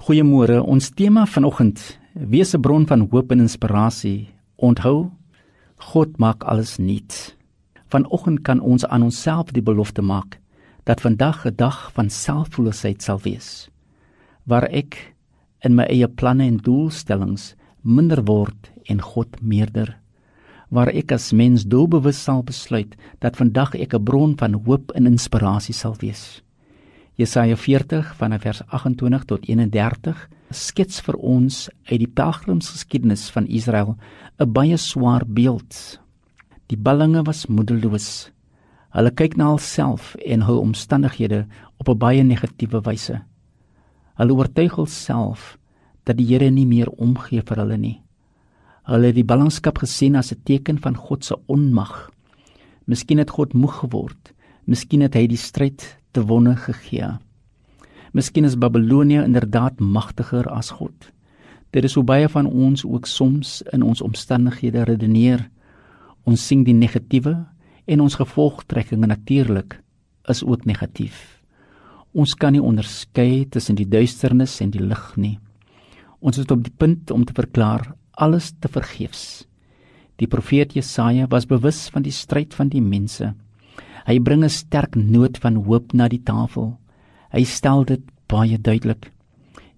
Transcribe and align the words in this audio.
Goeiemôre. 0.00 0.62
Ons 0.64 0.90
tema 0.96 1.26
vanoggend: 1.26 1.98
Wees 2.14 2.54
'n 2.54 2.60
bron 2.60 2.86
van 2.86 3.08
hoop 3.10 3.32
en 3.32 3.40
inspirasie. 3.40 4.28
Onthou, 4.56 5.10
God 5.76 6.18
maak 6.18 6.42
alles 6.44 6.78
nuut. 6.78 7.36
Vanoggend 7.88 8.42
kan 8.42 8.60
ons 8.60 8.86
aan 8.86 9.02
onsself 9.02 9.52
die 9.52 9.62
belofte 9.62 10.02
maak 10.02 10.40
dat 10.84 11.00
vandag 11.00 11.44
'n 11.44 11.54
dag 11.56 11.92
van 11.92 12.08
selfvoelheid 12.10 13.02
sal 13.02 13.20
wees 13.20 13.68
waar 14.46 14.64
ek 14.72 15.14
in 15.60 15.74
my 15.74 15.84
eie 15.84 16.08
planne 16.08 16.44
en 16.44 16.56
doelstellings 16.56 17.54
minder 17.82 18.24
word 18.24 18.72
en 18.84 19.00
God 19.00 19.42
meerder 19.42 19.98
waar 20.68 20.88
ek 20.88 21.12
as 21.12 21.32
mens 21.32 21.64
doelbewus 21.64 22.22
sal 22.22 22.42
besluit 22.42 22.96
dat 23.18 23.36
vandag 23.36 23.74
ek 23.74 23.94
'n 23.94 24.04
bron 24.04 24.38
van 24.38 24.54
hoop 24.64 24.90
en 24.94 25.06
inspirasie 25.06 25.74
sal 25.74 25.94
wees. 26.00 26.42
Jesaja 27.20 27.56
40 27.56 28.14
vanaf 28.16 28.40
vers 28.46 28.62
28 28.72 29.24
tot 29.28 29.42
31 29.44 30.20
skets 30.56 31.02
vir 31.04 31.18
ons 31.20 31.66
uit 31.90 31.98
die 32.00 32.08
pelgrimsgeskiedenis 32.08 33.26
van 33.34 33.44
Israel 33.44 33.98
'n 34.40 34.52
baie 34.52 34.76
swaar 34.76 35.26
beeld. 35.26 36.00
Die 36.68 36.78
ballinge 36.78 37.22
was 37.22 37.46
moedeloos. 37.46 38.30
Hulle 38.96 39.10
kyk 39.10 39.36
na 39.36 39.50
hulself 39.50 40.14
en 40.14 40.46
hul 40.48 40.60
omstandighede 40.60 41.46
op 41.76 41.88
'n 41.88 41.98
baie 41.98 42.22
negatiewe 42.22 42.80
wyse. 42.80 43.20
Hulle 44.16 44.32
oortuig 44.32 44.74
hulself 44.74 45.58
dat 46.04 46.16
die 46.16 46.26
Here 46.26 46.50
nie 46.50 46.66
meer 46.66 46.88
omgee 46.88 47.42
vir 47.42 47.56
hulle 47.56 47.76
nie. 47.76 48.02
Hulle 48.84 49.06
het 49.06 49.14
die 49.14 49.24
ballingskap 49.24 49.78
gesien 49.78 50.16
as 50.16 50.32
'n 50.32 50.40
teken 50.44 50.78
van 50.78 50.96
God 50.96 51.24
se 51.24 51.36
onmag. 51.46 52.10
Miskien 52.86 53.18
het 53.18 53.30
God 53.30 53.52
moeg 53.52 53.78
geword. 53.78 54.32
Miskien 54.64 55.00
het 55.00 55.14
hy 55.14 55.26
die 55.26 55.36
stryd 55.36 55.99
te 56.10 56.24
wonne 56.26 56.56
gegee. 56.56 57.08
Miskien 58.12 58.44
is 58.44 58.58
Babilonie 58.58 59.22
inderdaad 59.22 59.80
magtiger 59.80 60.48
as 60.50 60.70
God. 60.70 61.10
Dit 61.70 61.84
is 61.86 61.94
hoe 61.94 62.04
baie 62.04 62.28
van 62.28 62.46
ons 62.46 62.84
ook 62.84 63.06
soms 63.06 63.60
in 63.70 63.82
ons 63.86 64.02
omstandighede 64.02 64.82
redeneer. 64.88 65.46
Ons 66.26 66.46
sien 66.46 66.64
die 66.66 66.74
negatiewe 66.74 67.36
en 67.86 68.00
ons 68.02 68.18
gevolgtrekkinge 68.18 69.06
natuurlik 69.06 69.78
is 70.30 70.42
ook 70.42 70.66
negatief. 70.66 71.40
Ons 72.10 72.34
kan 72.34 72.52
nie 72.52 72.62
onderskei 72.62 73.46
tussen 73.46 73.78
die 73.78 73.86
duisternis 73.86 74.58
en 74.60 74.72
die 74.74 74.82
lig 74.82 75.04
nie. 75.16 75.36
Ons 76.18 76.40
is 76.42 76.50
op 76.50 76.64
die 76.64 76.74
punt 76.74 77.10
om 77.14 77.24
te 77.24 77.36
verklaar 77.36 77.92
alles 78.20 78.50
te 78.58 78.68
vergeefs. 78.68 79.46
Die 80.20 80.28
profeet 80.28 80.74
Jesaja 80.76 81.28
was 81.30 81.46
bewus 81.48 81.86
van 81.94 82.02
die 82.02 82.12
stryd 82.12 82.54
van 82.54 82.68
die 82.68 82.82
mense. 82.82 83.32
Hy 84.06 84.18
bring 84.18 84.44
'n 84.44 84.48
sterk 84.48 84.96
noot 84.96 85.38
van 85.38 85.56
hoop 85.64 85.92
na 85.92 86.08
die 86.08 86.22
tafel. 86.22 86.78
Hy 87.32 87.44
stel 87.44 87.84
dit 87.84 88.00
baie 88.26 88.58
duidelik. 88.58 89.12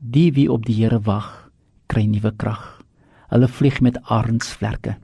Die 0.00 0.32
wie 0.32 0.52
op 0.52 0.64
die 0.64 0.74
Here 0.74 1.00
wag, 1.00 1.50
kry 1.86 2.06
nuwe 2.06 2.32
krag. 2.36 2.82
Hulle 3.30 3.48
vlieg 3.48 3.80
met 3.80 3.98
arensvlerke. 4.04 4.96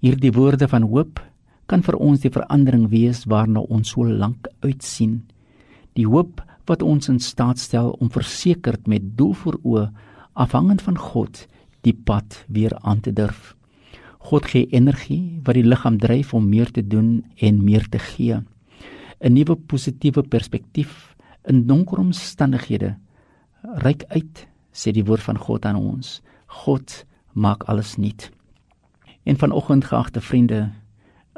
Hierdie 0.00 0.32
woorde 0.32 0.68
van 0.68 0.82
hoop 0.82 1.20
kan 1.66 1.82
vir 1.82 1.96
ons 1.96 2.20
die 2.20 2.32
verandering 2.32 2.88
wees 2.88 3.24
waarna 3.26 3.60
ons 3.60 3.90
so 3.90 4.06
lank 4.06 4.46
uitsien. 4.62 5.26
Die 5.94 6.06
hoop 6.06 6.42
wat 6.66 6.82
ons 6.82 7.08
in 7.08 7.18
staat 7.18 7.58
stel 7.58 7.90
om 7.98 8.10
versekerd 8.10 8.86
met 8.86 9.16
doel 9.16 9.34
voor 9.34 9.58
oë 9.64 9.90
afhangend 10.38 10.82
van 10.82 10.98
God 10.98 11.46
die 11.82 11.94
pad 11.94 12.44
weer 12.48 12.76
aan 12.82 13.00
te 13.00 13.12
durf. 13.12 13.57
God 14.28 14.44
gee 14.44 14.66
energie 14.76 15.40
wat 15.46 15.56
die 15.56 15.64
liggaam 15.64 15.96
dryf 15.96 16.34
om 16.36 16.50
meer 16.52 16.68
te 16.68 16.82
doen 16.84 17.22
en 17.40 17.62
meer 17.64 17.88
te 17.88 17.98
gee. 17.98 18.36
'n 19.20 19.32
Nuwe 19.32 19.56
positiewe 19.56 20.22
perspektief 20.22 21.16
in 21.48 21.66
donker 21.66 21.98
omstandighede. 21.98 22.96
Ryk 23.62 24.04
uit, 24.08 24.46
sê 24.72 24.92
die 24.92 25.04
woord 25.04 25.22
van 25.22 25.38
God 25.38 25.64
aan 25.64 25.76
ons. 25.76 26.20
God 26.46 27.04
maak 27.32 27.64
alles 27.64 27.96
nuut. 27.96 28.30
En 29.24 29.36
vanoggend 29.36 29.84
geagte 29.84 30.20
vriende, 30.20 30.70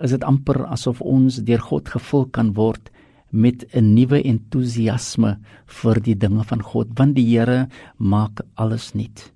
is 0.03 0.11
dit 0.11 0.25
amper 0.25 0.67
asof 0.67 1.01
ons 1.01 1.37
deur 1.45 1.61
God 1.61 1.89
gevul 1.89 2.27
kan 2.27 2.55
word 2.55 2.91
met 3.31 3.65
'n 3.73 3.95
nuwe 3.95 4.23
entoesiasme 4.23 5.39
vir 5.67 6.01
die 6.01 6.19
dinge 6.19 6.45
van 6.45 6.63
God, 6.63 6.89
want 6.99 7.15
die 7.15 7.39
Here 7.39 7.69
maak 7.97 8.41
alles 8.55 8.93
nuut. 8.95 9.33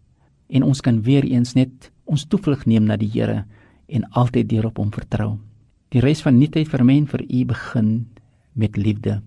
En 0.49 0.63
ons 0.63 0.81
kan 0.81 1.03
weer 1.03 1.25
eens 1.25 1.55
net 1.55 1.94
ons 2.05 2.27
toevlug 2.27 2.67
neem 2.67 2.85
na 2.85 2.97
die 2.97 3.11
Here 3.11 3.45
en 3.89 4.07
altyd 4.13 4.49
deur 4.49 4.67
op 4.67 4.79
hom 4.79 4.93
vertrou. 4.93 5.39
Die 5.95 6.01
res 6.01 6.23
van 6.25 6.39
nuutheid 6.39 6.69
vir 6.69 6.85
men 6.85 7.07
vir 7.07 7.23
u 7.23 7.45
begin 7.45 7.91
met 8.55 8.77
liefde. 8.77 9.21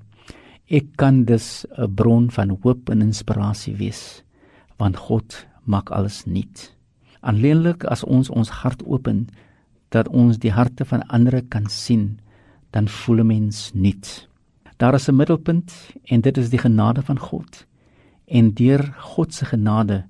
Ek 0.67 0.95
kan 0.97 1.23
dus 1.25 1.65
'n 1.77 1.95
bron 1.95 2.29
van 2.29 2.49
hoop 2.49 2.89
en 2.89 3.01
inspirasie 3.01 3.75
wees, 3.75 4.23
want 4.77 4.97
God 4.97 5.47
maak 5.63 5.89
alles 5.89 6.25
nuut. 6.25 6.73
Alleenlik 7.21 7.83
as 7.85 8.03
ons 8.03 8.29
ons 8.29 8.49
hart 8.49 8.83
open 8.85 9.27
dat 9.89 10.07
ons 10.07 10.37
die 10.37 10.51
harte 10.51 10.85
van 10.85 11.07
ander 11.07 11.41
kan 11.49 11.69
sien, 11.69 12.19
dan 12.71 12.87
voel 12.87 13.19
'n 13.19 13.27
mens 13.27 13.71
nuut. 13.73 14.27
Daar 14.77 14.93
is 14.93 15.07
'n 15.07 15.15
middelpunt 15.15 15.73
en 16.03 16.21
dit 16.21 16.37
is 16.37 16.49
die 16.49 16.59
genade 16.59 17.01
van 17.01 17.19
God. 17.19 17.65
En 18.25 18.53
deur 18.53 18.93
God 18.97 19.33
se 19.33 19.45
genade 19.45 20.05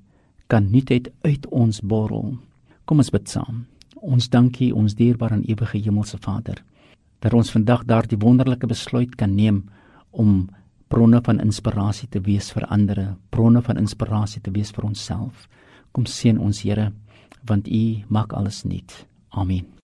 kan 0.47 0.71
nuutheid 0.71 1.11
uit 1.21 1.47
ons 1.47 1.81
borrel. 1.81 2.37
Kom 2.87 3.01
ons 3.03 3.11
bid 3.11 3.27
saam. 3.27 3.65
Ons 3.99 4.29
dankie 4.31 4.69
ons 4.71 4.93
dierbare 4.95 5.35
en 5.35 5.43
ewige 5.43 5.81
hemelse 5.83 6.19
Vader 6.23 6.63
dat 7.19 7.33
ons 7.33 7.49
vandag 7.51 7.81
daardie 7.89 8.19
wonderlike 8.21 8.67
besluit 8.69 9.15
kan 9.17 9.33
neem 9.35 9.63
om 10.11 10.45
bronne 10.87 11.19
van 11.25 11.41
inspirasie 11.43 12.07
te 12.07 12.21
wees 12.23 12.51
vir 12.53 12.67
ander, 12.71 13.01
bronne 13.33 13.63
van 13.65 13.81
inspirasie 13.81 14.41
te 14.45 14.53
wees 14.53 14.71
vir 14.71 14.85
onsself. 14.85 15.47
Kom 15.91 16.05
seën 16.05 16.37
ons 16.39 16.61
Here 16.63 16.91
want 17.47 17.67
U 17.67 17.83
maak 18.07 18.37
alles 18.37 18.63
nuut. 18.63 19.01
Amen. 19.33 19.76